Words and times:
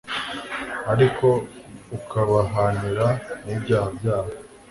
ariko 0.93 1.27
ukabahanira 1.97 3.07
n'ibyaha 3.43 3.89
byabo 3.97 4.31